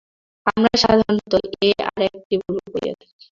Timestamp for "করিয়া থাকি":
2.65-3.23